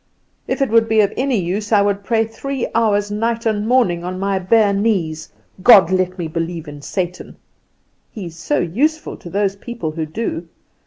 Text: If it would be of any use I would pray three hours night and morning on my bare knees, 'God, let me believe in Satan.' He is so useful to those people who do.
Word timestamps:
If 0.47 0.63
it 0.63 0.71
would 0.71 0.89
be 0.89 1.01
of 1.01 1.13
any 1.15 1.37
use 1.39 1.71
I 1.71 1.83
would 1.83 2.03
pray 2.03 2.25
three 2.25 2.67
hours 2.73 3.11
night 3.11 3.45
and 3.45 3.67
morning 3.67 4.03
on 4.03 4.17
my 4.19 4.39
bare 4.39 4.73
knees, 4.73 5.29
'God, 5.61 5.91
let 5.91 6.17
me 6.17 6.27
believe 6.27 6.67
in 6.67 6.81
Satan.' 6.81 7.35
He 8.09 8.25
is 8.25 8.35
so 8.35 8.57
useful 8.57 9.15
to 9.17 9.29
those 9.29 9.55
people 9.57 9.91
who 9.91 10.07
do. 10.07 10.47